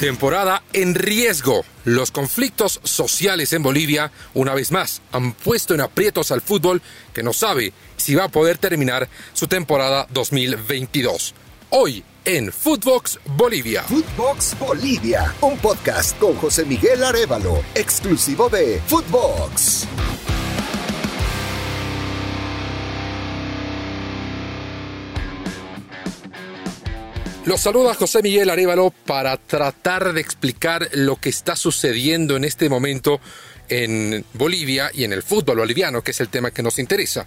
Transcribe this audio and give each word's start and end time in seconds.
Temporada 0.00 0.62
en 0.72 0.94
riesgo. 0.94 1.62
Los 1.84 2.10
conflictos 2.10 2.80
sociales 2.84 3.52
en 3.52 3.62
Bolivia, 3.62 4.10
una 4.32 4.54
vez 4.54 4.72
más, 4.72 5.02
han 5.12 5.34
puesto 5.34 5.74
en 5.74 5.82
aprietos 5.82 6.32
al 6.32 6.40
fútbol 6.40 6.80
que 7.12 7.22
no 7.22 7.34
sabe 7.34 7.74
si 7.98 8.14
va 8.14 8.24
a 8.24 8.28
poder 8.30 8.56
terminar 8.56 9.10
su 9.34 9.46
temporada 9.46 10.06
2022. 10.08 11.34
Hoy 11.68 12.02
en 12.24 12.50
Footbox 12.50 13.20
Bolivia. 13.26 13.82
Footbox 13.82 14.58
Bolivia, 14.58 15.34
un 15.42 15.58
podcast 15.58 16.18
con 16.18 16.34
José 16.36 16.64
Miguel 16.64 17.04
Arevalo, 17.04 17.62
exclusivo 17.74 18.48
de 18.48 18.80
Footbox. 18.86 19.86
Los 27.46 27.62
saluda 27.62 27.94
José 27.94 28.22
Miguel 28.22 28.50
Arevalo 28.50 28.90
para 29.06 29.38
tratar 29.38 30.12
de 30.12 30.20
explicar 30.20 30.90
lo 30.92 31.16
que 31.16 31.30
está 31.30 31.56
sucediendo 31.56 32.36
en 32.36 32.44
este 32.44 32.68
momento 32.68 33.18
en 33.70 34.26
Bolivia 34.34 34.90
y 34.92 35.04
en 35.04 35.14
el 35.14 35.22
fútbol 35.22 35.56
boliviano, 35.56 36.02
que 36.02 36.10
es 36.10 36.20
el 36.20 36.28
tema 36.28 36.50
que 36.50 36.62
nos 36.62 36.78
interesa. 36.78 37.26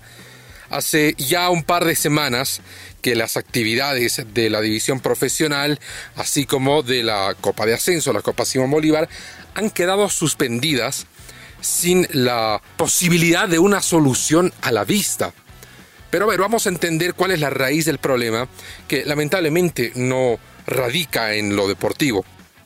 Hace 0.69 1.15
ya 1.17 1.49
un 1.49 1.63
par 1.63 1.83
de 1.85 1.95
semanas 1.95 2.61
que 3.02 3.15
las 3.15 3.38
actividades 3.38 4.23
de 4.33 4.52
la 4.52 4.61
división 4.61 4.99
profesional, 4.99 5.79
así 6.16 6.45
como 6.45 6.83
de 6.83 7.02
la 7.02 7.35
Copa 7.41 7.66
de 7.66 7.73
Ascenso, 7.73 8.13
la 8.13 8.21
Copa 8.21 8.45
Simón 8.45 8.69
Bolívar, 8.69 9.09
han 9.55 9.71
quedado 9.71 10.09
suspendidas 10.09 11.07
sin 11.59 12.07
la 12.11 12.61
posibilidad 12.77 13.47
de 13.47 13.57
una 13.57 13.81
solución 13.81 14.53
a 14.61 14.71
la 14.71 14.83
vista. 14.83 15.33
Pero 16.13 16.26
a 16.26 16.27
ver, 16.27 16.40
vamos 16.40 16.67
a 16.67 16.70
entender 16.70 17.16
cuál 17.16 17.31
es 17.31 17.40
la 17.40 17.49
raíz 17.49 17.85
del 17.85 17.98
problema, 17.98 18.48
que 18.88 19.03
lamentablemente 19.03 19.94
no 19.95 20.38
radica 20.67 21.34
en 21.34 21.55
lo 21.55 21.67
deportivo. 21.67 22.23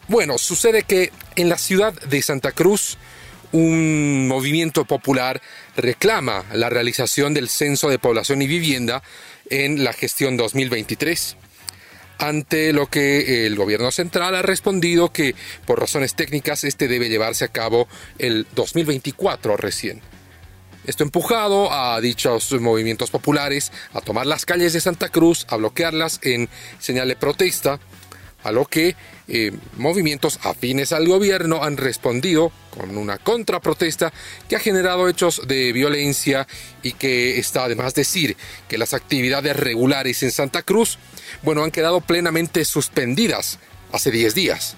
Bueno, 0.10 0.38
sucede 0.38 0.84
que 0.84 1.14
en 1.38 1.48
la 1.48 1.58
ciudad 1.58 1.94
de 1.94 2.22
Santa 2.22 2.52
Cruz, 2.52 2.98
un 3.54 4.28
movimiento 4.28 4.84
popular 4.84 5.42
reclama 5.78 6.44
la 6.52 6.70
realización 6.70 7.34
del 7.34 7.48
Censo 7.48 7.88
de 7.88 8.00
Población 8.00 8.42
y 8.42 8.48
Vivienda 8.48 9.02
en 9.50 9.86
la 9.86 9.94
gestión 9.94 10.36
2023 10.36 11.38
ante 12.18 12.74
lo 12.74 12.88
que 12.88 13.46
el 13.46 13.56
gobierno 13.56 13.92
central 13.92 14.36
ha 14.36 14.42
respondido 14.42 15.14
que 15.14 15.36
por 15.66 15.80
razones 15.80 16.16
técnicas 16.16 16.66
este 16.66 16.90
debe 16.90 17.08
llevarse 17.08 17.46
a 17.46 17.50
cabo 17.50 17.88
el 18.20 18.46
2024 18.56 19.56
recién. 19.56 20.02
Esto 20.88 21.04
empujado 21.04 21.72
a 21.74 22.00
dichos 22.00 22.54
movimientos 22.54 23.12
populares 23.12 23.74
a 23.92 24.00
tomar 24.00 24.26
las 24.26 24.46
calles 24.46 24.72
de 24.72 24.80
Santa 24.80 25.10
Cruz, 25.10 25.46
a 25.50 25.58
bloquearlas 25.58 26.22
en 26.24 26.48
señal 26.80 27.10
de 27.10 27.18
protesta, 27.18 27.78
a 28.42 28.54
lo 28.54 28.64
que 28.64 28.96
eh, 29.28 29.52
movimientos 29.76 30.40
afines 30.44 30.94
al 30.94 31.06
gobierno 31.06 31.62
han 31.62 31.76
respondido 31.76 32.54
con 32.70 32.98
una 32.98 33.18
contraprotesta 33.18 34.14
que 34.48 34.56
ha 34.56 34.60
generado 34.60 35.10
hechos 35.10 35.42
de 35.46 35.74
violencia 35.74 36.48
y 36.82 36.94
que 36.94 37.38
está 37.38 37.66
además 37.66 37.94
decir 37.94 38.38
que 38.70 38.78
las 38.78 38.94
actividades 38.94 39.58
regulares 39.58 40.24
en 40.24 40.32
Santa 40.32 40.62
Cruz, 40.62 41.00
bueno, 41.44 41.66
han 41.66 41.72
quedado 41.72 42.00
plenamente 42.00 42.64
suspendidas 42.64 43.60
hace 43.92 44.10
10 44.10 44.36
días. 44.36 44.78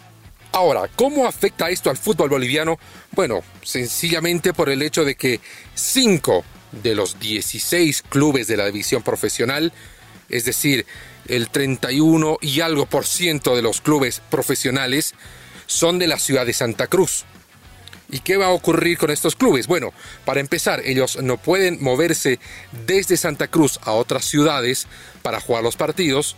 Ahora, 0.52 0.90
¿cómo 0.96 1.28
afecta 1.28 1.70
esto 1.70 1.90
al 1.90 1.98
fútbol 1.98 2.30
boliviano? 2.30 2.80
Bueno, 3.12 3.42
sencillamente 3.64 4.54
por 4.54 4.70
el 4.70 4.82
hecho 4.82 5.06
de 5.06 5.16
que 5.16 5.40
5 5.76 6.44
de 6.72 6.96
los 6.96 7.20
16 7.20 8.04
clubes 8.10 8.48
de 8.48 8.58
la 8.58 8.66
división 8.66 9.04
profesional, 9.04 9.72
es 10.28 10.46
decir, 10.46 10.86
el 11.28 11.50
31 11.50 12.38
y 12.42 12.62
algo 12.62 12.88
por 12.88 13.06
ciento 13.06 13.56
de 13.56 13.62
los 13.62 13.82
clubes 13.82 14.22
profesionales, 14.30 15.14
son 15.68 16.00
de 16.00 16.08
la 16.08 16.18
ciudad 16.18 16.48
de 16.48 16.54
Santa 16.54 16.88
Cruz. 16.88 17.26
¿Y 18.12 18.20
qué 18.20 18.38
va 18.38 18.48
a 18.48 18.52
ocurrir 18.52 18.98
con 18.98 19.12
estos 19.12 19.36
clubes? 19.36 19.68
Bueno, 19.68 19.94
para 20.26 20.40
empezar, 20.40 20.82
ellos 20.84 21.22
no 21.22 21.38
pueden 21.38 21.78
moverse 21.80 22.40
desde 22.88 23.18
Santa 23.18 23.48
Cruz 23.48 23.80
a 23.84 23.92
otras 23.92 24.26
ciudades 24.26 24.88
para 25.22 25.40
jugar 25.40 25.64
los 25.64 25.76
partidos, 25.76 26.36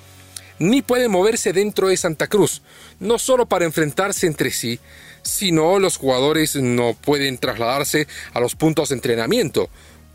ni 0.62 0.84
pueden 0.84 1.10
moverse 1.10 1.54
dentro 1.54 1.88
de 1.88 1.98
Santa 1.98 2.28
Cruz, 2.28 2.62
no 3.00 3.18
solo 3.18 3.48
para 3.48 3.66
enfrentarse 3.66 4.28
entre 4.28 4.52
sí, 4.52 4.80
sino 5.24 5.80
los 5.80 5.98
jugadores 5.98 6.56
no 6.56 6.94
pueden 6.94 7.40
trasladarse 7.40 8.08
a 8.34 8.40
los 8.40 8.56
puntos 8.56 8.90
de 8.90 8.96
entrenamiento, 8.96 9.70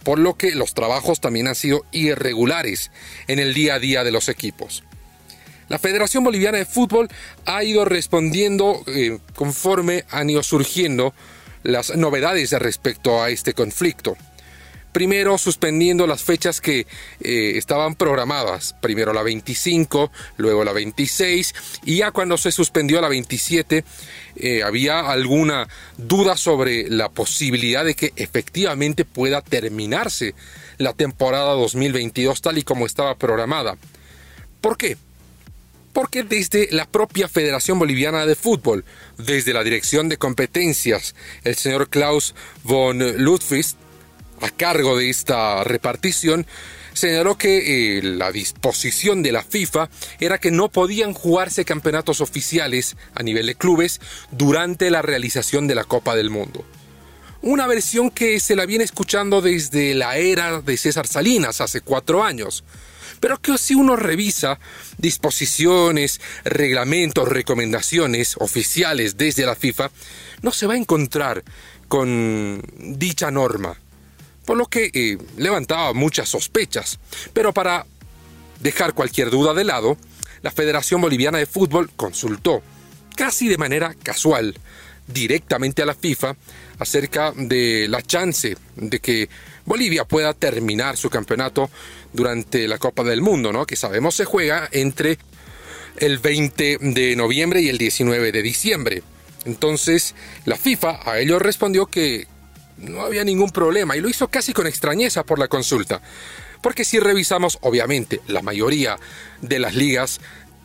por 0.04 0.20
lo 0.20 0.34
que 0.34 0.54
los 0.54 0.72
trabajos 0.72 1.20
también 1.20 1.48
han 1.48 1.56
sido 1.56 1.84
irregulares 1.90 2.92
en 3.26 3.40
el 3.40 3.54
día 3.54 3.74
a 3.74 3.78
día 3.80 4.04
de 4.04 4.12
los 4.12 4.28
equipos. 4.28 4.84
La 5.68 5.80
Federación 5.80 6.22
Boliviana 6.22 6.58
de 6.58 6.64
Fútbol 6.64 7.08
ha 7.44 7.64
ido 7.64 7.84
respondiendo 7.84 8.84
eh, 8.86 9.18
conforme 9.34 10.04
han 10.10 10.30
ido 10.30 10.44
surgiendo 10.44 11.12
las 11.64 11.96
novedades 11.96 12.52
respecto 12.52 13.20
a 13.20 13.30
este 13.30 13.52
conflicto 13.52 14.16
primero 14.96 15.36
suspendiendo 15.36 16.06
las 16.06 16.22
fechas 16.22 16.62
que 16.62 16.86
eh, 17.20 17.52
estaban 17.56 17.96
programadas, 17.96 18.74
primero 18.80 19.12
la 19.12 19.22
25, 19.22 20.10
luego 20.38 20.64
la 20.64 20.72
26, 20.72 21.54
y 21.84 21.96
ya 21.98 22.12
cuando 22.12 22.38
se 22.38 22.50
suspendió 22.50 23.02
la 23.02 23.10
27, 23.10 23.84
eh, 24.36 24.62
había 24.62 25.00
alguna 25.00 25.68
duda 25.98 26.38
sobre 26.38 26.88
la 26.88 27.10
posibilidad 27.10 27.84
de 27.84 27.94
que 27.94 28.14
efectivamente 28.16 29.04
pueda 29.04 29.42
terminarse 29.42 30.34
la 30.78 30.94
temporada 30.94 31.52
2022 31.52 32.40
tal 32.40 32.56
y 32.56 32.62
como 32.62 32.86
estaba 32.86 33.16
programada. 33.16 33.76
¿Por 34.62 34.78
qué? 34.78 34.96
porque 35.92 36.22
desde 36.22 36.68
la 36.72 36.84
propia 36.86 37.26
Federación 37.26 37.78
Boliviana 37.78 38.26
de 38.26 38.34
Fútbol, 38.34 38.84
desde 39.16 39.54
la 39.54 39.64
Dirección 39.64 40.10
de 40.10 40.18
Competencias, 40.18 41.14
el 41.42 41.54
señor 41.54 41.88
Klaus 41.88 42.34
von 42.64 42.98
Ludwig 43.16 43.64
a 44.40 44.50
cargo 44.50 44.96
de 44.96 45.10
esta 45.10 45.64
repartición, 45.64 46.46
señaló 46.96 47.36
que 47.36 47.98
eh, 47.98 48.02
la 48.02 48.32
disposición 48.32 49.22
de 49.22 49.32
la 49.32 49.42
FIFA 49.42 49.90
era 50.18 50.38
que 50.38 50.50
no 50.50 50.70
podían 50.70 51.12
jugarse 51.12 51.64
campeonatos 51.64 52.20
oficiales 52.20 52.96
a 53.14 53.22
nivel 53.22 53.46
de 53.46 53.54
clubes 53.54 54.00
durante 54.30 54.90
la 54.90 55.02
realización 55.02 55.66
de 55.66 55.74
la 55.74 55.84
Copa 55.84 56.16
del 56.16 56.30
Mundo. 56.30 56.64
Una 57.42 57.66
versión 57.66 58.10
que 58.10 58.40
se 58.40 58.56
la 58.56 58.66
viene 58.66 58.84
escuchando 58.84 59.42
desde 59.42 59.94
la 59.94 60.16
era 60.16 60.62
de 60.62 60.76
César 60.76 61.06
Salinas 61.06 61.60
hace 61.60 61.82
cuatro 61.82 62.24
años, 62.24 62.64
pero 63.20 63.38
que 63.40 63.56
si 63.58 63.74
uno 63.74 63.94
revisa 63.94 64.58
disposiciones, 64.98 66.20
reglamentos, 66.44 67.28
recomendaciones 67.28 68.36
oficiales 68.38 69.16
desde 69.16 69.46
la 69.46 69.54
FIFA, 69.54 69.90
no 70.42 70.50
se 70.50 70.66
va 70.66 70.74
a 70.74 70.78
encontrar 70.78 71.44
con 71.88 72.62
dicha 72.78 73.30
norma 73.30 73.78
por 74.46 74.56
lo 74.56 74.66
que 74.66 74.90
eh, 74.94 75.18
levantaba 75.36 75.92
muchas 75.92 76.30
sospechas. 76.30 76.98
Pero 77.34 77.52
para 77.52 77.84
dejar 78.60 78.94
cualquier 78.94 79.28
duda 79.28 79.52
de 79.52 79.64
lado, 79.64 79.98
la 80.40 80.50
Federación 80.50 81.02
Boliviana 81.02 81.38
de 81.38 81.46
Fútbol 81.46 81.90
consultó, 81.94 82.62
casi 83.14 83.48
de 83.48 83.58
manera 83.58 83.94
casual, 84.02 84.58
directamente 85.06 85.82
a 85.82 85.86
la 85.86 85.94
FIFA 85.94 86.36
acerca 86.78 87.32
de 87.32 87.86
la 87.88 88.02
chance 88.02 88.56
de 88.76 89.00
que 89.00 89.28
Bolivia 89.64 90.04
pueda 90.04 90.34
terminar 90.34 90.96
su 90.96 91.10
campeonato 91.10 91.70
durante 92.12 92.66
la 92.68 92.78
Copa 92.78 93.04
del 93.04 93.20
Mundo, 93.20 93.52
¿no? 93.52 93.66
que 93.66 93.76
sabemos 93.76 94.14
se 94.14 94.24
juega 94.24 94.68
entre 94.72 95.18
el 95.98 96.18
20 96.18 96.78
de 96.80 97.16
noviembre 97.16 97.60
y 97.60 97.68
el 97.68 97.78
19 97.78 98.32
de 98.32 98.42
diciembre. 98.42 99.02
Entonces, 99.44 100.14
la 100.44 100.56
FIFA 100.56 101.08
a 101.08 101.18
ello 101.20 101.38
respondió 101.38 101.86
que, 101.86 102.26
no 102.78 103.02
había 103.02 103.24
ningún 103.24 103.50
problema 103.50 103.96
y 103.96 104.00
lo 104.00 104.08
hizo 104.08 104.28
casi 104.28 104.52
con 104.52 104.66
extrañeza 104.66 105.24
por 105.24 105.38
la 105.38 105.48
consulta. 105.48 106.00
Porque 106.62 106.84
si 106.84 106.98
revisamos, 106.98 107.58
obviamente, 107.60 108.20
la 108.26 108.42
mayoría 108.42 108.98
de 109.40 109.58
las 109.58 109.74
ligas 109.74 110.20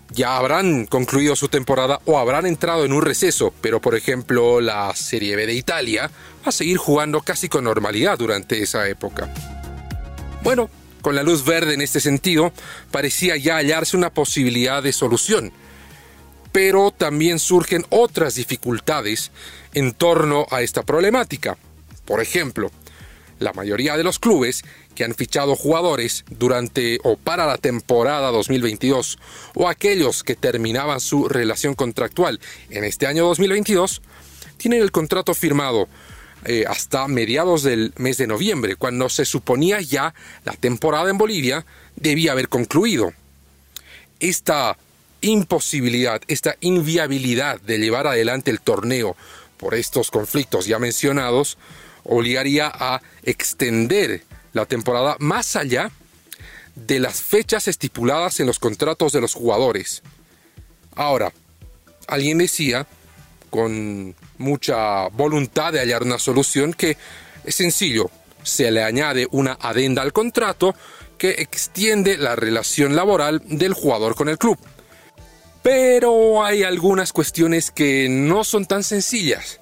ya 0.10 0.38
habrán 0.38 0.86
concluido 0.86 1.36
su 1.36 1.48
temporada 1.48 2.02
o 2.06 2.20
habrán 2.20 2.46
entrado 2.46 2.86
en 2.86 2.92
un 2.92 3.02
receso, 3.02 3.54
pero 3.62 3.80
por 3.80 3.96
ejemplo 3.96 4.60
la 4.60 4.94
Serie 4.94 5.36
B 5.36 5.46
de 5.46 5.54
Italia 5.54 6.08
va 6.44 6.50
a 6.50 6.52
seguir 6.52 6.78
jugando 6.78 7.22
casi 7.22 7.48
con 7.48 7.64
normalidad 7.64 8.18
durante 8.18 8.62
esa 8.62 8.88
época. 8.90 9.34
Bueno, 10.44 10.70
con 11.02 11.16
la 11.16 11.24
luz 11.24 11.46
verde 11.46 11.74
en 11.74 11.82
este 11.82 12.00
sentido, 12.00 12.52
parecía 12.92 13.38
ya 13.38 13.56
hallarse 13.56 13.98
una 13.98 14.10
posibilidad 14.12 14.84
de 14.84 14.94
solución. 14.94 15.52
Pero 16.52 16.92
también 16.92 17.40
surgen 17.40 17.86
otras 17.90 18.36
dificultades 18.36 19.32
en 19.74 19.94
torno 19.94 20.46
a 20.52 20.62
esta 20.62 20.84
problemática. 20.84 21.58
Por 22.06 22.22
ejemplo, 22.22 22.72
la 23.40 23.54
mayoría 23.54 23.98
de 23.98 24.04
los 24.04 24.20
clubes 24.20 24.64
que 24.96 25.04
han 25.04 25.16
fichado 25.16 25.56
jugadores 25.56 26.26
durante 26.30 27.00
o 27.04 27.18
para 27.18 27.46
la 27.46 27.58
temporada 27.58 28.32
2022 28.32 29.18
o 29.56 29.68
aquellos 29.68 30.24
que 30.24 30.36
terminaban 30.36 31.00
su 31.00 31.28
relación 31.28 31.74
contractual 31.74 32.40
en 32.70 32.84
este 32.84 33.08
año 33.08 33.26
2022 33.26 34.02
tienen 34.58 34.82
el 34.82 34.92
contrato 34.92 35.34
firmado 35.34 35.88
eh, 36.46 36.66
hasta 36.68 37.08
mediados 37.08 37.62
del 37.62 37.94
mes 37.98 38.18
de 38.18 38.26
noviembre, 38.26 38.76
cuando 38.76 39.10
se 39.10 39.26
suponía 39.26 39.80
ya 39.80 40.14
la 40.44 40.54
temporada 40.54 41.10
en 41.10 41.18
Bolivia 41.18 41.66
debía 41.96 42.32
haber 42.32 42.50
concluido. 42.50 43.14
Esta 44.20 44.76
imposibilidad, 45.22 46.20
esta 46.28 46.56
inviabilidad 46.62 47.62
de 47.62 47.78
llevar 47.78 48.08
adelante 48.08 48.50
el 48.50 48.60
torneo 48.60 49.16
por 49.58 49.76
estos 49.76 50.10
conflictos 50.10 50.66
ya 50.66 50.80
mencionados, 50.80 51.60
obligaría 52.04 52.72
a 52.74 53.02
extender 53.24 54.24
la 54.54 54.66
temporada 54.66 55.16
más 55.20 55.56
allá 55.56 55.92
de 56.76 57.00
las 57.00 57.22
fechas 57.22 57.68
estipuladas 57.68 58.40
en 58.40 58.48
los 58.48 58.60
contratos 58.60 59.12
de 59.12 59.22
los 59.22 59.34
jugadores. 59.34 60.02
Ahora, 60.96 61.32
alguien 62.08 62.38
decía, 62.38 62.88
con 63.50 64.16
mucha 64.38 65.08
voluntad 65.10 65.74
de 65.74 65.80
hallar 65.80 66.04
una 66.04 66.20
solución, 66.20 66.74
que 66.74 66.98
es 67.44 67.56
sencillo, 67.56 68.10
se 68.44 68.72
le 68.72 68.84
añade 68.84 69.28
una 69.32 69.58
adenda 69.62 70.02
al 70.02 70.14
contrato 70.14 70.76
que 71.18 71.32
extiende 71.32 72.18
la 72.18 72.36
relación 72.36 72.96
laboral 72.96 73.42
del 73.46 73.74
jugador 73.74 74.16
con 74.16 74.28
el 74.30 74.38
club. 74.38 74.58
Pero 75.62 76.44
hay 76.44 76.64
algunas 76.64 77.14
cuestiones 77.14 77.70
que 77.70 78.08
no 78.10 78.44
son 78.44 78.66
tan 78.66 78.84
sencillas. 78.84 79.61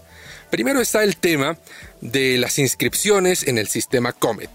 Primero 0.50 0.82
está 0.82 1.04
el 1.04 1.18
tema 1.18 1.58
de 2.02 2.38
las 2.38 2.58
inscripciones 2.58 3.48
en 3.48 3.58
el 3.60 3.68
sistema 3.68 4.14
Comet. 4.14 4.50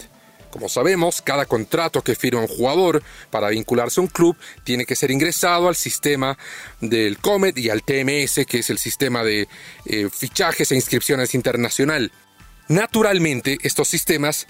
Como 0.51 0.69
sabemos, 0.69 1.23
cada 1.23 1.47
contrato 1.47 2.03
que 2.03 2.15
firma 2.17 2.41
un 2.41 2.49
jugador 2.49 3.03
para 3.31 3.49
vincularse 3.49 4.01
a 4.01 4.03
un 4.03 4.09
club 4.09 4.37
tiene 4.65 4.87
que 4.87 4.97
ser 4.97 5.11
ingresado 5.11 5.69
al 5.69 5.77
sistema 5.77 6.37
del 6.81 7.19
Comet 7.19 7.59
y 7.59 7.71
al 7.71 7.83
TMS, 7.83 8.47
que 8.47 8.59
es 8.59 8.71
el 8.71 8.79
sistema 8.79 9.23
de 9.25 9.49
eh, 9.87 10.09
fichajes 10.13 10.71
e 10.71 10.77
inscripciones 10.77 11.35
internacional. 11.35 12.13
Naturalmente, 12.69 13.59
estos 13.63 13.89
sistemas 13.89 14.47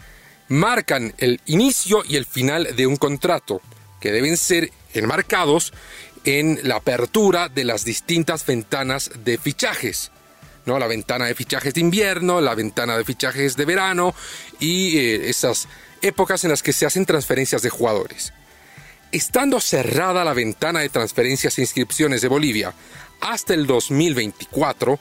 marcan 0.49 1.15
el 1.19 1.41
inicio 1.47 2.05
y 2.07 2.17
el 2.17 2.27
final 2.27 2.75
de 2.77 2.87
un 2.87 2.97
contrato, 2.97 3.61
que 4.01 4.13
deben 4.13 4.37
ser 4.37 4.71
enmarcados 4.93 5.73
en 6.25 6.61
la 6.63 6.77
apertura 6.77 7.49
de 7.49 7.65
las 7.65 7.85
distintas 7.85 8.45
ventanas 8.47 9.11
de 9.25 9.39
fichajes. 9.39 10.11
¿No? 10.67 10.79
La 10.79 10.87
ventana 10.87 11.27
de 11.27 11.35
fichajes 11.35 11.75
de 11.75 11.81
invierno, 11.81 12.41
la 12.41 12.55
ventana 12.55 12.97
de 12.97 13.05
fichajes 13.05 13.57
de 13.57 13.65
verano 13.65 14.15
y 14.61 14.99
eh, 14.99 15.29
esas 15.29 15.69
épocas 16.03 16.45
en 16.45 16.51
las 16.51 16.63
que 16.63 16.73
se 16.73 16.87
hacen 16.87 17.07
transferencias 17.07 17.63
de 17.63 17.71
jugadores. 17.71 18.33
Estando 19.13 19.61
cerrada 19.61 20.25
la 20.25 20.35
ventana 20.35 20.81
de 20.81 20.89
transferencias 20.89 21.59
e 21.59 21.63
inscripciones 21.63 22.21
de 22.21 22.29
Bolivia 22.29 22.75
hasta 23.21 23.55
el 23.55 23.67
2024, 23.67 24.99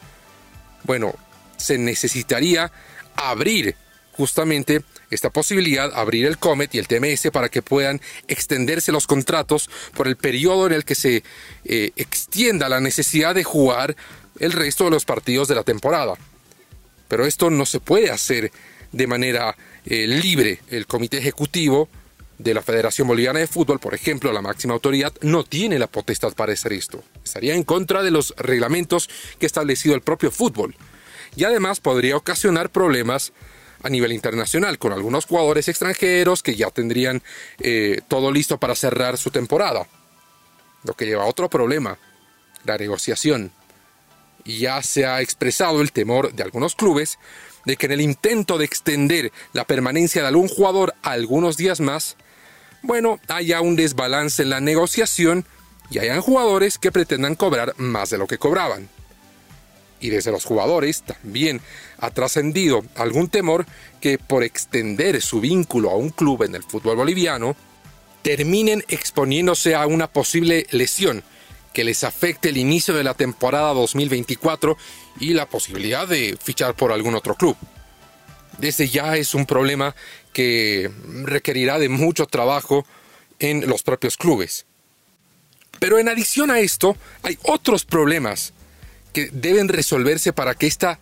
bueno, 0.84 1.14
se 1.58 1.78
necesitaría 1.78 2.72
abrir 3.16 3.76
justamente 4.14 4.84
esta 5.10 5.30
posibilidad, 5.30 5.92
abrir 5.94 6.26
el 6.26 6.38
COMET 6.38 6.76
y 6.76 6.80
el 6.80 6.88
TMS 6.88 7.32
para 7.32 7.50
que 7.50 7.62
puedan 7.62 8.02
extenderse 8.28 8.92
los 8.92 9.08
contratos 9.08 9.70
por 9.94 10.08
el 10.08 10.16
periodo 10.16 10.68
en 10.68 10.74
el 10.74 10.86
que 10.86 10.96
se 10.96 11.24
eh, 11.66 11.92
extienda 11.96 12.70
la 12.70 12.80
necesidad 12.80 13.36
de 13.36 13.44
jugar 13.44 13.96
el 14.40 14.52
resto 14.52 14.86
de 14.86 14.92
los 14.92 15.06
partidos 15.06 15.48
de 15.48 15.56
la 15.56 15.64
temporada. 15.64 16.14
Pero 17.08 17.26
esto 17.26 17.50
no 17.50 17.66
se 17.66 17.80
puede 17.80 18.10
hacer 18.10 18.52
de 18.92 19.08
manera 19.08 19.56
eh, 19.86 20.08
libre. 20.08 20.60
El 20.70 20.88
comité 20.88 21.18
ejecutivo 21.18 21.90
de 22.38 22.54
la 22.54 22.62
Federación 22.62 23.08
Boliviana 23.08 23.40
de 23.40 23.48
Fútbol, 23.48 23.80
por 23.80 23.94
ejemplo, 23.94 24.32
la 24.32 24.42
máxima 24.42 24.74
autoridad, 24.74 25.14
no 25.22 25.44
tiene 25.44 25.80
la 25.80 25.88
potestad 25.88 26.34
para 26.34 26.54
hacer 26.54 26.74
esto. 26.74 27.04
Estaría 27.24 27.54
en 27.54 27.64
contra 27.64 28.04
de 28.04 28.12
los 28.12 28.34
reglamentos 28.38 29.10
que 29.40 29.46
ha 29.46 29.48
establecido 29.48 29.96
el 29.96 30.02
propio 30.02 30.32
fútbol. 30.32 30.76
Y 31.36 31.44
además 31.44 31.80
podría 31.80 32.18
ocasionar 32.18 32.70
problemas 32.70 33.34
a 33.84 33.90
nivel 33.90 34.14
internacional 34.14 34.78
con 34.78 34.94
algunos 34.94 35.26
jugadores 35.26 35.68
extranjeros 35.68 36.42
que 36.42 36.56
ya 36.56 36.70
tendrían 36.70 37.22
eh, 37.60 38.02
todo 38.08 38.32
listo 38.32 38.58
para 38.58 38.76
cerrar 38.76 39.18
su 39.18 39.30
temporada. 39.30 39.88
Lo 40.84 40.94
que 40.94 41.06
lleva 41.06 41.24
a 41.24 41.28
otro 41.28 41.50
problema, 41.50 41.98
la 42.66 42.78
negociación. 42.78 43.52
Ya 44.46 44.82
se 44.82 45.06
ha 45.06 45.22
expresado 45.22 45.82
el 45.82 45.92
temor 45.92 46.34
de 46.34 46.44
algunos 46.44 46.76
clubes 46.76 47.18
de 47.66 47.78
que 47.78 47.86
en 47.86 47.94
el 47.94 48.02
intento 48.02 48.58
de 48.58 48.66
extender 48.66 49.32
la 49.54 49.66
permanencia 49.66 50.22
de 50.22 50.28
algún 50.28 50.48
jugador 50.48 50.94
algunos 51.02 51.58
días 51.58 51.80
más, 51.80 52.18
bueno, 52.82 53.20
haya 53.30 53.62
un 53.62 53.76
desbalance 53.76 54.44
en 54.44 54.50
la 54.50 54.60
negociación 54.60 55.46
y 55.90 56.00
hayan 56.00 56.22
jugadores 56.22 56.78
que 56.78 56.92
pretendan 56.92 57.36
cobrar 57.36 57.74
más 57.78 58.10
de 58.10 58.18
lo 58.18 58.28
que 58.28 58.38
cobraban. 58.38 58.90
Y 60.02 60.10
desde 60.10 60.32
los 60.32 60.44
jugadores 60.44 61.04
también 61.04 61.62
ha 61.98 62.10
trascendido 62.10 62.84
algún 62.96 63.30
temor 63.30 63.66
que 64.02 64.18
por 64.18 64.44
extender 64.44 65.22
su 65.22 65.40
vínculo 65.40 65.92
a 65.92 65.96
un 65.96 66.10
club 66.10 66.44
en 66.44 66.56
el 66.56 66.64
fútbol 66.64 66.98
boliviano, 66.98 67.56
terminen 68.22 68.84
exponiéndose 68.90 69.76
a 69.76 69.86
una 69.88 70.08
posible 70.08 70.68
lesión 70.72 71.24
que 71.74 71.84
les 71.84 72.04
afecte 72.04 72.50
el 72.50 72.58
inicio 72.58 72.94
de 72.94 73.04
la 73.04 73.14
temporada 73.16 73.74
2024 73.74 74.78
y 75.20 75.34
la 75.34 75.50
posibilidad 75.50 76.08
de 76.08 76.38
fichar 76.42 76.76
por 76.76 76.92
algún 76.92 77.16
otro 77.16 77.36
club. 77.36 77.58
Desde 78.60 78.88
ya 78.88 79.18
es 79.18 79.34
un 79.34 79.46
problema 79.46 79.96
que 80.32 80.92
requerirá 81.24 81.80
de 81.80 81.90
mucho 81.90 82.28
trabajo 82.28 82.86
en 83.40 83.68
los 83.68 83.84
propios 83.84 84.18
clubes. 84.18 84.66
Pero 85.80 86.00
en 86.00 86.08
adición 86.08 86.52
a 86.52 86.60
esto, 86.60 86.96
hay 87.24 87.38
otros 87.44 87.84
problemas 87.84 88.54
que 89.12 89.30
deben 89.32 89.68
resolverse 89.68 90.32
para 90.32 90.56
que 90.56 90.68
esta 90.68 91.00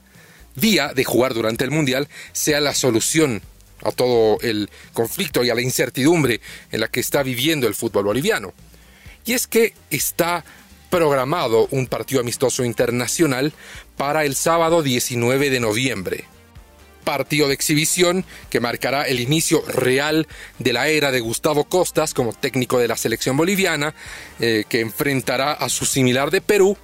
vía 0.56 0.94
de 0.94 1.04
jugar 1.04 1.34
durante 1.34 1.64
el 1.64 1.72
Mundial 1.72 2.08
sea 2.34 2.60
la 2.60 2.74
solución 2.74 3.42
a 3.84 3.92
todo 3.92 4.40
el 4.42 4.70
conflicto 4.94 5.44
y 5.44 5.50
a 5.50 5.56
la 5.56 5.62
incertidumbre 5.62 6.42
en 6.72 6.80
la 6.82 6.88
que 6.88 7.00
está 7.00 7.24
viviendo 7.24 7.68
el 7.68 7.76
fútbol 7.76 8.06
boliviano. 8.06 8.54
Y 9.26 9.34
es 9.34 9.48
que 9.48 9.74
está 9.90 10.44
programado 10.92 11.68
un 11.72 11.88
partido 11.88 12.22
amistoso 12.22 12.64
internacional 12.64 13.54
para 13.98 14.26
el 14.26 14.36
sábado 14.36 14.84
19 14.84 15.50
de 15.50 15.60
noviembre. 15.60 16.26
Partido 17.04 17.48
de 17.48 17.56
exhibición 17.56 18.26
que 18.52 18.60
marcará 18.60 19.08
el 19.08 19.20
inicio 19.20 19.64
real 19.66 20.28
de 20.60 20.74
la 20.74 20.88
era 20.90 21.12
de 21.12 21.20
Gustavo 21.20 21.64
Costas 21.64 22.14
como 22.14 22.34
técnico 22.34 22.78
de 22.78 22.88
la 22.88 22.98
selección 22.98 23.36
boliviana, 23.36 23.96
eh, 24.40 24.66
que 24.70 24.82
enfrentará 24.82 25.54
a 25.54 25.68
su 25.70 25.88
similar 25.88 26.30
de 26.30 26.42
Perú, 26.42 26.78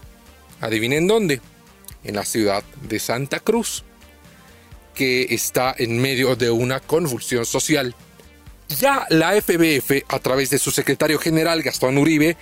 Adivinen 0.61 1.07
dónde. 1.07 1.39
En 2.03 2.15
la 2.15 2.25
ciudad 2.25 2.63
de 2.83 2.99
Santa 2.99 3.39
Cruz, 3.39 3.83
que 4.95 5.27
está 5.29 5.75
en 5.77 5.99
medio 6.01 6.35
de 6.35 6.49
una 6.49 6.79
convulsión 6.79 7.45
social. 7.45 7.95
Ya 8.79 9.05
la 9.09 9.39
FBF, 9.39 10.03
a 10.07 10.19
través 10.19 10.49
de 10.49 10.57
su 10.57 10.71
secretario 10.71 11.19
general 11.19 11.61
Gastón 11.63 11.97
Uribe, 11.97 12.37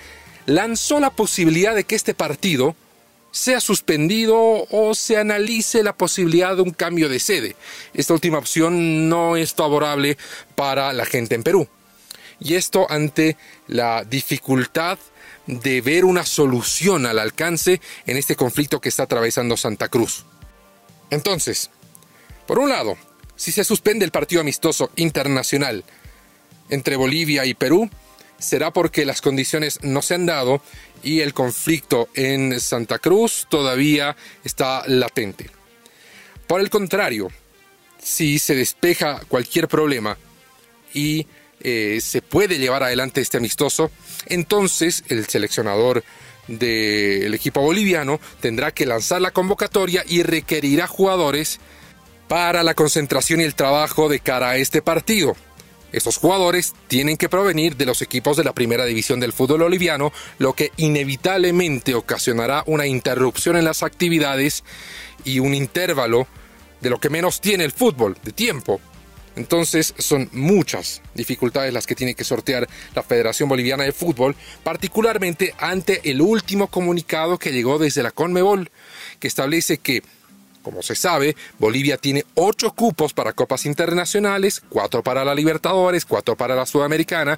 lanzó 0.46 1.00
la 1.00 1.10
posibilidad 1.10 1.76
de 1.76 1.84
que 1.84 1.96
este 1.96 2.14
partido 2.14 2.76
sea 3.32 3.60
suspendido 3.60 4.66
o 4.72 4.96
se 4.96 5.18
analice 5.18 5.84
la 5.84 5.94
posibilidad 5.94 6.56
de 6.56 6.62
un 6.62 6.72
cambio 6.72 7.10
de 7.10 7.20
sede. 7.20 7.56
Esta 7.94 8.14
última 8.14 8.38
opción 8.38 9.10
no 9.10 9.36
es 9.36 9.54
favorable 9.54 10.18
para 10.56 10.94
la 10.94 11.06
gente 11.06 11.36
en 11.36 11.44
Perú. 11.44 11.68
Y 12.40 12.56
esto 12.56 12.88
ante 12.90 13.36
la 13.68 14.06
dificultad 14.06 14.98
de 15.48 15.82
ver 15.82 16.06
una 16.06 16.26
solución 16.26 17.06
al 17.06 17.20
alcance 17.20 17.82
en 18.06 18.18
este 18.18 18.36
conflicto 18.36 18.80
que 18.80 18.90
está 18.90 19.04
atravesando 19.04 19.58
Santa 19.58 19.90
Cruz. 19.90 20.26
Entonces, 21.10 21.70
por 22.48 22.60
un 22.60 22.70
lado, 22.70 22.98
si 23.36 23.52
se 23.52 23.64
suspende 23.64 24.06
el 24.06 24.12
partido 24.12 24.42
amistoso 24.42 24.90
internacional 24.96 25.84
entre 26.70 26.96
Bolivia 26.96 27.46
y 27.46 27.54
Perú, 27.54 27.90
será 28.40 28.72
porque 28.72 29.06
las 29.06 29.22
condiciones 29.22 29.80
no 29.84 30.02
se 30.02 30.16
han 30.16 30.26
dado 30.26 30.62
y 31.04 31.22
el 31.22 31.34
conflicto 31.34 32.10
en 32.14 32.60
Santa 32.60 33.00
Cruz 33.00 33.48
todavía 33.50 34.16
está 34.44 34.84
latente. 34.88 35.50
Por 36.48 36.62
el 36.62 36.70
contrario, 36.70 37.30
si 38.02 38.40
se 38.40 38.56
despeja 38.56 39.22
cualquier 39.28 39.68
problema 39.68 40.18
y 40.94 41.28
eh, 41.62 42.00
se 42.02 42.22
puede 42.22 42.60
llevar 42.60 42.84
adelante 42.84 43.22
este 43.22 43.38
amistoso, 43.38 43.92
entonces 44.28 45.04
el 45.10 45.26
seleccionador 45.26 46.04
del 46.48 47.34
equipo 47.34 47.62
boliviano 47.62 48.20
tendrá 48.40 48.72
que 48.72 48.86
lanzar 48.86 49.22
la 49.22 49.32
convocatoria 49.32 50.04
y 50.08 50.22
requerirá 50.22 50.86
jugadores 50.86 51.60
para 52.28 52.64
la 52.64 52.74
concentración 52.74 53.42
y 53.42 53.44
el 53.44 53.56
trabajo 53.56 54.10
de 54.10 54.20
cara 54.20 54.52
a 54.52 54.58
este 54.58 54.82
partido. 54.82 55.36
Estos 55.96 56.18
jugadores 56.18 56.74
tienen 56.88 57.16
que 57.16 57.30
provenir 57.30 57.78
de 57.78 57.86
los 57.86 58.02
equipos 58.02 58.36
de 58.36 58.44
la 58.44 58.52
primera 58.52 58.84
división 58.84 59.22
del 59.22 59.32
fútbol 59.32 59.62
boliviano, 59.62 60.12
lo 60.40 60.52
que 60.52 60.72
inevitablemente 60.76 61.96
ocasionará 61.96 62.64
una 62.66 62.86
interrupción 62.86 63.56
en 63.56 63.64
las 63.64 63.82
actividades 63.82 64.66
y 65.24 65.40
un 65.40 65.54
intervalo 65.54 66.28
de 66.82 66.90
lo 66.90 67.00
que 67.00 67.10
menos 67.10 67.40
tiene 67.40 67.64
el 67.64 67.72
fútbol, 67.72 68.18
de 68.24 68.34
tiempo, 68.34 68.82
entonces 69.36 69.94
son 69.98 70.30
muchas 70.32 71.02
dificultades 71.14 71.74
las 71.74 71.86
que 71.86 71.96
tiene 71.96 72.16
que 72.16 72.24
sortear 72.24 72.68
la 72.94 73.04
Federación 73.04 73.50
Boliviana 73.50 73.84
de 73.84 73.92
Fútbol, 73.92 74.36
particularmente 74.64 75.54
ante 75.58 76.10
el 76.10 76.22
último 76.22 76.68
comunicado 76.68 77.38
que 77.38 77.52
llegó 77.52 77.78
desde 77.78 78.04
la 78.04 78.12
Conmebol, 78.12 78.72
que 79.20 79.28
establece 79.28 79.78
que, 79.78 80.04
como 80.66 80.82
se 80.82 80.96
sabe, 80.96 81.36
Bolivia 81.60 81.96
tiene 81.96 82.26
ocho 82.34 82.72
cupos 82.72 83.14
para 83.14 83.34
copas 83.34 83.68
internacionales, 83.68 84.64
cuatro 84.68 85.04
para 85.04 85.24
la 85.24 85.36
Libertadores, 85.36 86.06
cuatro 86.06 86.36
para 86.36 86.56
la 86.56 86.66
Sudamericana, 86.66 87.38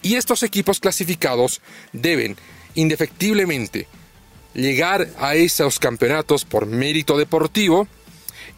y 0.00 0.14
estos 0.14 0.42
equipos 0.42 0.80
clasificados 0.80 1.60
deben 1.92 2.34
indefectiblemente 2.74 3.88
llegar 4.54 5.06
a 5.18 5.34
esos 5.34 5.78
campeonatos 5.78 6.46
por 6.46 6.64
mérito 6.64 7.18
deportivo 7.18 7.88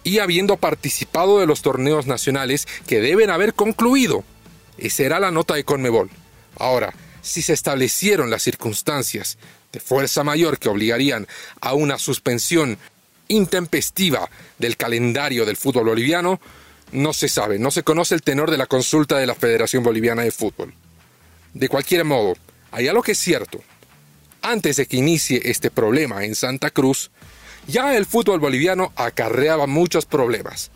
y 0.04 0.20
habiendo 0.20 0.58
participado 0.58 1.40
de 1.40 1.48
los 1.48 1.62
torneos 1.62 2.06
nacionales 2.06 2.68
que 2.86 3.00
deben 3.00 3.30
haber 3.30 3.52
concluido. 3.54 4.22
Esa 4.78 4.96
será 4.98 5.18
la 5.18 5.32
nota 5.32 5.54
de 5.54 5.64
Conmebol. 5.64 6.08
Ahora, 6.56 6.94
si 7.20 7.42
se 7.42 7.52
establecieron 7.52 8.30
las 8.30 8.44
circunstancias 8.44 9.38
de 9.72 9.80
fuerza 9.80 10.22
mayor 10.22 10.60
que 10.60 10.68
obligarían 10.68 11.26
a 11.60 11.74
una 11.74 11.98
suspensión 11.98 12.78
intempestiva 13.28 14.28
del 14.58 14.76
calendario 14.76 15.44
del 15.44 15.56
fútbol 15.56 15.86
boliviano, 15.86 16.40
no 16.92 17.12
se 17.12 17.28
sabe, 17.28 17.58
no 17.58 17.70
se 17.70 17.82
conoce 17.82 18.14
el 18.14 18.22
tenor 18.22 18.50
de 18.50 18.58
la 18.58 18.66
consulta 18.66 19.18
de 19.18 19.26
la 19.26 19.34
Federación 19.34 19.82
Boliviana 19.82 20.22
de 20.22 20.30
Fútbol. 20.30 20.74
De 21.52 21.68
cualquier 21.68 22.04
modo, 22.04 22.34
hay 22.70 22.88
algo 22.88 23.02
que 23.02 23.12
es 23.12 23.18
cierto. 23.18 23.62
Antes 24.42 24.76
de 24.76 24.86
que 24.86 24.96
inicie 24.96 25.40
este 25.44 25.70
problema 25.70 26.24
en 26.24 26.34
Santa 26.34 26.70
Cruz, 26.70 27.10
ya 27.66 27.96
el 27.96 28.06
fútbol 28.06 28.40
boliviano 28.40 28.92
acarreaba 28.96 29.66
muchos 29.66 30.04
problemas. 30.04 30.70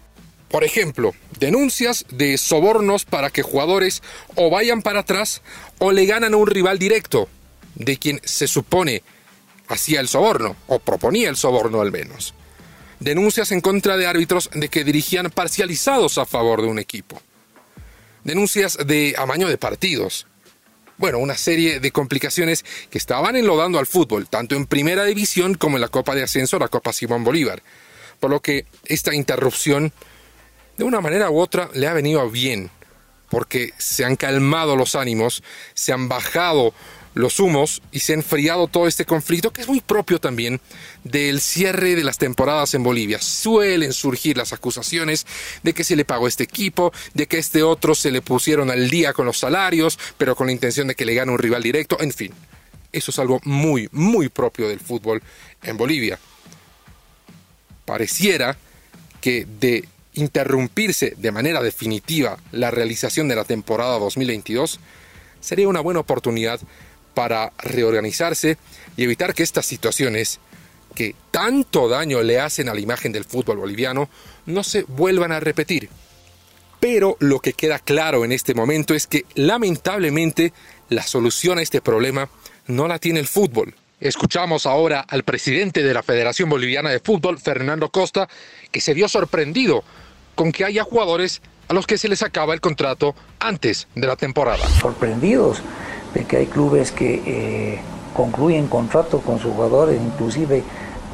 Por 0.49 0.65
ejemplo, 0.65 1.15
denuncias 1.39 2.07
de 2.11 2.39
sobornos 2.39 3.05
para 3.05 3.31
que 3.31 3.43
jugadores 3.43 4.03
o 4.35 4.49
vayan 4.49 4.81
para 4.81 5.01
atrás 5.01 5.43
o 5.79 5.93
le 5.93 6.07
ganan 6.07 6.33
a 6.33 6.39
un 6.39 6.47
rival 6.47 6.79
directo, 6.79 7.29
de 7.75 7.99
quien 7.99 8.21
se 8.25 8.49
supone 8.49 9.03
hacía 9.69 10.01
el 10.01 10.09
soborno, 10.09 10.57
o 10.67 10.79
proponía 10.79 11.29
el 11.29 11.37
soborno 11.37 11.81
al 11.81 11.93
menos. 11.93 12.35
Denuncias 13.01 13.53
en 13.53 13.61
contra 13.61 13.97
de 13.97 14.07
árbitros 14.07 14.51
de 14.53 14.69
que 14.69 14.85
dirigían 14.85 15.31
parcializados 15.31 16.19
a 16.19 16.27
favor 16.27 16.63
de 16.63 16.69
un 16.69 16.79
equipo. 16.79 17.21
Denuncias 18.25 18.77
de 18.85 19.15
amaño 19.17 19.49
de 19.49 19.59
partidos. 19.59 20.27
Bueno, 20.97 21.19
una 21.19 21.37
serie 21.37 21.79
de 21.79 21.93
complicaciones 21.93 22.65
que 22.91 22.99
estaban 22.99 23.37
enlodando 23.37 23.79
al 23.79 23.87
fútbol, 23.87 24.27
tanto 24.27 24.57
en 24.57 24.67
primera 24.67 25.05
división 25.05 25.55
como 25.55 25.77
en 25.77 25.83
la 25.83 25.89
Copa 25.89 26.17
de 26.17 26.25
Ascenso, 26.25 26.59
la 26.59 26.69
Copa 26.69 26.93
Simón 26.93 27.23
Bolívar. 27.23 27.63
Por 28.19 28.31
lo 28.31 28.41
que 28.41 28.67
esta 28.85 29.15
interrupción 29.15 29.93
de 30.77 30.85
una 30.85 31.01
manera 31.01 31.31
u 31.31 31.39
otra 31.39 31.71
le 31.75 31.87
ha 31.87 31.93
venido 31.93 32.29
bien, 32.29 32.71
porque 33.31 33.73
se 33.79 34.05
han 34.05 34.17
calmado 34.17 34.75
los 34.75 34.97
ánimos, 34.97 35.45
se 35.75 35.93
han 35.93 36.09
bajado 36.09 36.75
los 37.19 37.41
humos 37.41 37.83
y 37.91 37.99
se 38.01 38.13
ha 38.13 38.17
enfriado 38.17 38.69
todo 38.69 38.87
este 38.87 39.05
conflicto 39.05 39.53
que 39.53 39.63
es 39.63 39.69
muy 39.69 39.81
propio 39.81 40.21
también 40.21 40.61
del 41.03 41.41
cierre 41.41 41.97
de 41.97 42.05
las 42.05 42.17
temporadas 42.17 42.75
en 42.75 42.85
Bolivia. 42.85 43.21
Suelen 43.21 43.93
surgir 43.93 44.37
las 44.37 44.53
acusaciones 44.53 45.27
de 45.65 45.75
que 45.75 45.83
se 45.83 45.97
le 45.97 46.05
pagó 46.05 46.29
este 46.29 46.45
equipo, 46.45 46.93
de 47.15 47.27
que 47.27 47.39
este 47.39 47.65
otro 47.65 47.97
se 47.97 48.13
le 48.13 48.23
pusieron 48.23 48.71
al 48.71 48.89
día 48.89 49.13
con 49.13 49.27
los 49.27 49.39
salarios, 49.39 49.99
pero 50.17 50.37
con 50.37 50.47
la 50.47 50.53
intención 50.53 50.87
de 50.87 50.95
que 50.95 51.05
le 51.05 51.15
gane 51.15 51.33
un 51.33 51.39
rival 51.39 51.63
directo, 51.63 52.01
en 52.01 52.13
fin. 52.13 52.33
Eso 52.93 53.11
es 53.11 53.19
algo 53.19 53.41
muy, 53.43 53.89
muy 53.91 54.29
propio 54.29 54.69
del 54.69 54.79
fútbol 54.79 55.21
en 55.63 55.77
Bolivia. 55.77 56.21
Pareciera 57.85 58.57
que 59.21 59.45
de 59.59 59.89
interrumpirse 60.15 61.15
de 61.17 61.33
manera 61.33 61.61
definitiva 61.63 62.39
la 62.53 62.71
realización 62.71 63.27
de 63.27 63.35
la 63.35 63.45
temporada 63.45 63.99
2022, 63.99 64.79
sería 65.41 65.69
una 65.69 65.81
buena 65.81 66.01
oportunidad 66.01 66.61
para 67.15 67.53
reorganizarse 67.59 68.59
y 68.97 69.05
evitar 69.05 69.35
que 69.35 69.43
estas 69.43 69.67
situaciones 69.67 70.41
que 70.95 71.15
tanto 71.31 71.89
daño 71.89 72.23
le 72.23 72.41
hacen 72.41 72.69
a 72.69 72.75
la 72.75 72.81
imagen 72.81 73.13
del 73.13 73.25
fútbol 73.25 73.59
boliviano 73.59 74.09
no 74.47 74.65
se 74.65 74.83
vuelvan 74.83 75.33
a 75.33 75.41
repetir. 75.41 75.89
Pero 76.81 77.17
lo 77.21 77.41
que 77.41 77.53
queda 77.53 77.79
claro 77.79 78.25
en 78.25 78.33
este 78.33 78.55
momento 78.55 78.95
es 78.95 79.07
que 79.07 79.25
lamentablemente 79.35 80.53
la 80.89 81.03
solución 81.03 81.59
a 81.59 81.63
este 81.63 81.81
problema 81.81 82.29
no 82.67 82.89
la 82.89 82.99
tiene 82.99 83.21
el 83.21 83.27
fútbol. 83.27 83.75
Escuchamos 84.01 84.65
ahora 84.67 85.01
al 85.01 85.25
presidente 85.25 85.83
de 85.83 85.93
la 85.93 86.05
Federación 86.05 86.49
Boliviana 86.49 86.91
de 86.91 87.01
Fútbol, 87.01 87.39
Fernando 87.41 87.91
Costa, 87.91 88.29
que 88.71 88.81
se 88.81 88.95
vio 88.95 89.09
sorprendido 89.09 89.83
con 90.37 90.53
que 90.53 90.65
haya 90.65 90.85
jugadores 90.85 91.43
a 91.67 91.75
los 91.75 91.87
que 91.87 91.99
se 91.99 92.09
les 92.09 92.23
acaba 92.23 92.55
el 92.55 92.61
contrato 92.61 93.15
antes 93.41 93.89
de 93.97 94.07
la 94.07 94.17
temporada. 94.17 94.69
Sorprendidos 94.81 95.63
de 96.15 96.25
que 96.25 96.39
hay 96.39 96.47
clubes 96.47 96.93
que 96.93 97.23
eh, 97.27 97.81
concluyen 98.15 98.67
contrato 98.67 99.21
con 99.21 99.39
sus 99.39 99.53
jugadores, 99.53 100.01
inclusive 100.01 100.63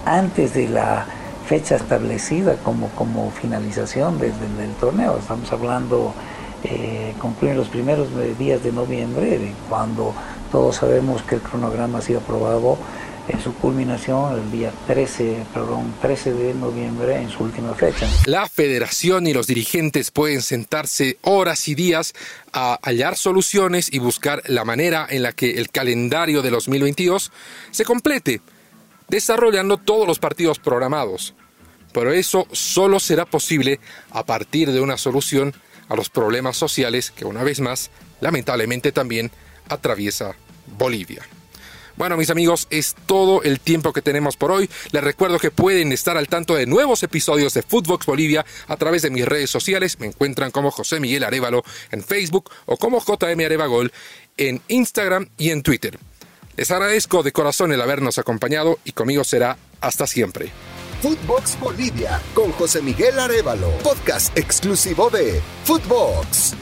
antes 0.05 0.55
de 0.55 0.69
la 0.69 1.07
fecha 1.47 1.77
establecida 1.77 2.57
como, 2.57 2.89
como 2.91 3.31
finalización 3.31 4.19
del, 4.19 4.33
torneo. 4.81 5.19
Estamos 5.19 5.53
hablando, 5.53 6.15
eh, 6.63 7.15
concluyen 7.21 7.57
los 7.57 7.69
primeros 7.69 8.09
días 8.39 8.63
de 8.63 8.73
noviembre, 8.73 9.53
cuando 9.69 10.15
todos 10.51 10.77
sabemos 10.77 11.23
que 11.23 11.37
el 11.37 11.41
cronograma 11.43 11.99
ha 11.99 12.03
sido 12.03 12.21
aprobado 12.21 12.79
en 13.29 13.41
su 13.41 13.55
culminación 13.55 14.35
el 14.35 14.51
día 14.51 14.73
13, 14.87 15.47
perdón, 15.53 15.95
13 16.03 16.33
de 16.33 16.55
noviembre 16.55 17.17
en 17.17 17.31
su 17.31 17.45
última 17.45 17.75
fecha. 17.75 18.09
La 18.27 18.49
federación 18.49 19.27
y 19.27 19.33
los 19.33 19.47
dirigentes 19.47 20.11
pueden 20.11 20.43
sentarse 20.43 21.19
horas 21.23 21.69
y 21.69 21.75
días 21.75 22.13
a 22.53 22.79
hallar 22.83 23.17
soluciones 23.17 23.93
y 23.93 23.99
buscar 23.99 24.43
la 24.47 24.65
manera 24.65 25.07
en 25.09 25.23
la 25.23 25.33
que 25.33 25.53
el 25.53 25.71
calendario 25.71 26.43
de 26.43 26.51
2022 26.51 27.33
se 27.71 27.85
complete, 27.85 28.41
desarrollando 29.09 29.79
todos 29.79 30.07
los 30.07 30.19
partidos 30.19 30.59
programados. 30.59 31.35
Pero 31.93 32.13
eso 32.13 32.47
solo 32.53 33.01
será 33.01 33.25
posible 33.25 33.81
a 34.11 34.27
partir 34.27 34.73
de 34.73 34.81
una 34.81 34.99
solución 34.99 35.55
a 35.89 35.97
los 35.97 36.11
problemas 36.11 36.57
sociales 36.57 37.11
que 37.11 37.25
una 37.25 37.45
vez 37.45 37.61
más, 37.61 37.91
lamentablemente 38.21 38.93
también, 38.93 39.31
atraviesa 39.69 40.35
Bolivia. 40.77 41.23
Bueno, 41.97 42.17
mis 42.17 42.31
amigos, 42.31 42.67
es 42.71 42.97
todo 43.07 43.43
el 43.43 43.61
tiempo 43.61 43.93
que 43.93 44.03
tenemos 44.03 44.37
por 44.37 44.51
hoy. 44.51 44.69
Les 44.91 45.05
recuerdo 45.05 45.39
que 45.39 45.51
pueden 45.51 45.93
estar 45.93 46.17
al 46.17 46.29
tanto 46.29 46.55
de 46.55 46.67
nuevos 46.67 47.03
episodios 47.03 47.55
de 47.55 47.63
Footbox 47.63 48.07
Bolivia 48.07 48.45
a 48.67 48.77
través 48.77 49.03
de 49.03 49.11
mis 49.11 49.25
redes 49.25 49.51
sociales. 49.51 49.99
Me 50.01 50.07
encuentran 50.07 50.51
como 50.51 50.71
José 50.71 50.99
Miguel 50.99 51.25
Arevalo 51.25 51.63
en 51.91 52.03
Facebook 52.03 52.51
o 52.67 52.77
como 52.77 53.01
JM 53.01 53.41
Arevagol 53.45 53.93
en 54.37 54.61
Instagram 54.69 55.29
y 55.37 55.51
en 55.51 55.63
Twitter. 55.63 55.99
Les 56.57 56.71
agradezco 56.71 57.23
de 57.23 57.33
corazón 57.33 57.73
el 57.73 57.81
habernos 57.81 58.19
acompañado 58.19 58.79
y 58.85 58.93
conmigo 58.93 59.25
será 59.25 59.57
hasta 59.81 60.07
siempre. 60.07 60.51
Footbox 61.03 61.59
Bolivia 61.61 62.21
con 62.33 62.51
José 62.53 62.81
Miguel 62.81 63.19
Arevalo, 63.19 63.71
podcast 63.83 64.37
exclusivo 64.39 65.11
de 65.11 65.41
Footbox. 65.65 66.55